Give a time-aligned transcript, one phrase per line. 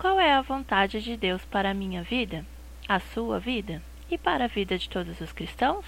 [0.00, 2.42] Qual é a vontade de Deus para a minha vida,
[2.88, 5.84] a sua vida e para a vida de todos os cristãos?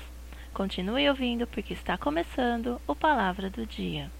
[0.52, 4.10] Continue ouvindo porque está começando o Palavra do Dia.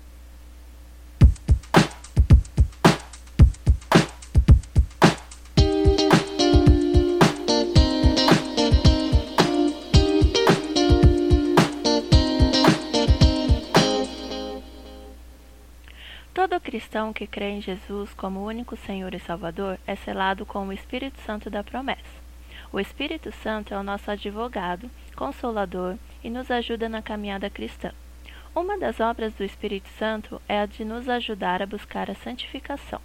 [16.35, 20.73] Todo cristão que crê em Jesus como único Senhor e Salvador é selado com o
[20.73, 22.23] Espírito Santo da promessa.
[22.73, 27.93] O Espírito Santo é o nosso advogado, consolador e nos ajuda na caminhada cristã.
[28.55, 33.03] Uma das obras do Espírito Santo é a de nos ajudar a buscar a santificação.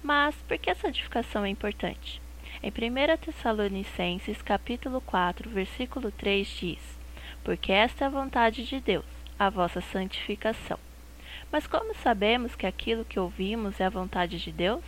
[0.00, 2.22] Mas por que a santificação é importante?
[2.62, 6.98] Em 1 Tessalonicenses, capítulo 4, versículo 3 diz:
[7.42, 9.04] Porque esta é a vontade de Deus,
[9.36, 10.78] a vossa santificação
[11.50, 14.84] mas como sabemos que aquilo que ouvimos é a vontade de Deus?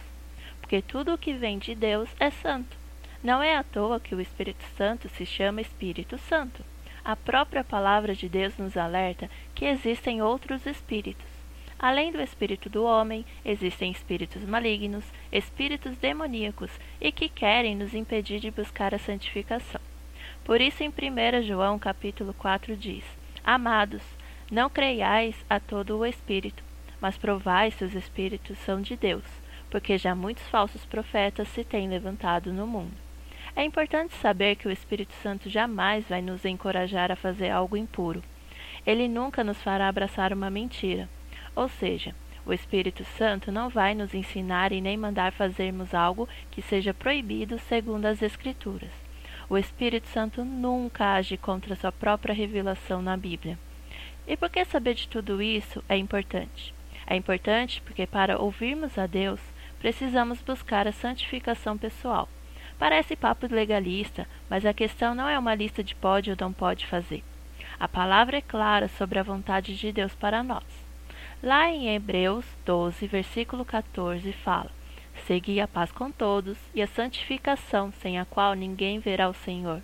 [0.60, 2.76] Porque tudo o que vem de Deus é santo.
[3.22, 6.64] Não é à toa que o Espírito Santo se chama Espírito Santo.
[7.04, 11.26] A própria palavra de Deus nos alerta que existem outros espíritos.
[11.78, 18.38] Além do espírito do homem, existem espíritos malignos, espíritos demoníacos e que querem nos impedir
[18.38, 19.80] de buscar a santificação.
[20.44, 23.04] Por isso em 1 João capítulo 4 diz:
[23.42, 24.02] Amados,
[24.50, 26.62] não creiais a todo o Espírito,
[27.00, 29.24] mas provai se os Espíritos são de Deus,
[29.70, 32.96] porque já muitos falsos profetas se têm levantado no mundo.
[33.54, 38.22] É importante saber que o Espírito Santo jamais vai nos encorajar a fazer algo impuro.
[38.86, 41.08] Ele nunca nos fará abraçar uma mentira.
[41.54, 42.14] Ou seja,
[42.46, 47.58] o Espírito Santo não vai nos ensinar e nem mandar fazermos algo que seja proibido
[47.58, 48.90] segundo as Escrituras.
[49.48, 53.58] O Espírito Santo nunca age contra sua própria revelação na Bíblia.
[54.26, 56.74] E por que saber de tudo isso é importante?
[57.06, 59.40] É importante porque para ouvirmos a Deus,
[59.78, 62.28] precisamos buscar a santificação pessoal.
[62.78, 66.86] Parece papo legalista, mas a questão não é uma lista de pode ou não pode
[66.86, 67.22] fazer.
[67.78, 70.64] A palavra é clara sobre a vontade de Deus para nós.
[71.42, 74.70] Lá em Hebreus 12, versículo 14, fala:
[75.26, 79.82] Segui a paz com todos e a santificação, sem a qual ninguém verá o Senhor.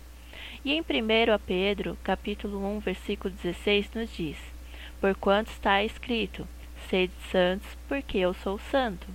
[0.63, 0.83] E em 1
[1.45, 4.37] Pedro, capítulo 1, versículo 16, nos diz:
[4.99, 6.47] Porquanto está escrito:
[6.89, 9.07] Sede santos, porque eu sou santo.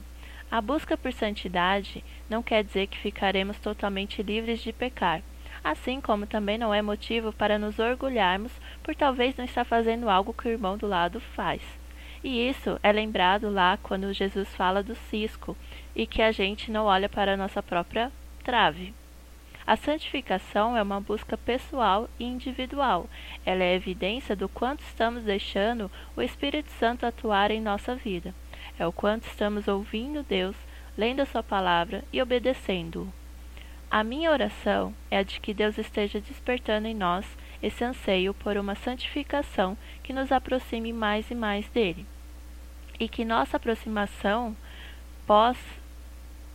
[0.50, 5.22] A busca por santidade não quer dizer que ficaremos totalmente livres de pecar,
[5.64, 10.34] assim como também não é motivo para nos orgulharmos por talvez não estar fazendo algo
[10.34, 11.62] que o irmão do lado faz.
[12.22, 15.56] E isso é lembrado lá quando Jesus fala do cisco
[15.96, 18.12] e que a gente não olha para a nossa própria
[18.44, 18.94] trave.
[19.66, 23.08] A santificação é uma busca pessoal e individual.
[23.46, 28.34] Ela é evidência do quanto estamos deixando o Espírito Santo atuar em nossa vida.
[28.78, 30.56] É o quanto estamos ouvindo Deus,
[30.98, 33.12] lendo a Sua palavra e obedecendo-o.
[33.88, 37.26] A minha oração é a de que Deus esteja despertando em nós
[37.62, 42.06] esse anseio por uma santificação que nos aproxime mais e mais dele.
[42.98, 44.56] E que nossa aproximação
[45.26, 45.81] possa